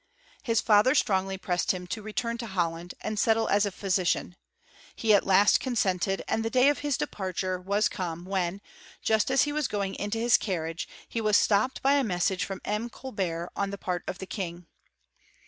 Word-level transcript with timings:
His 0.41 0.61
father 0.61 0.95
strongly 0.95 1.37
pressed 1.37 1.73
him 1.73 1.85
to 1.85 2.01
return 2.01 2.39
to 2.39 2.47
Holland 2.47 2.95
and 3.01 3.19
settle 3.19 3.47
as 3.49 3.67
a 3.67 3.71
physician: 3.71 4.35
he 4.95 5.13
at? 5.13 5.27
last 5.27 5.59
consented, 5.59 6.23
and 6.27 6.43
the 6.43 6.49
day 6.49 6.69
of 6.69 6.79
his 6.79 6.97
departure 6.97 7.61
war' 7.61 7.81
come, 7.91 8.25
when, 8.25 8.61
just 9.03 9.29
as 9.29 9.43
he 9.43 9.51
was 9.53 9.67
going 9.67 9.93
into 9.93 10.17
his 10.17 10.37
carriage, 10.37 10.87
hei.' 11.09 11.21
was 11.21 11.37
stopped 11.37 11.83
by 11.83 11.93
a 11.93 12.03
message 12.03 12.45
from 12.45 12.61
M. 12.65 12.89
Colbert 12.89 13.51
on 13.55 13.69
the 13.69 13.77
part 13.77 14.03
of 14.07 14.17
the 14.17 14.25
king. 14.25 14.65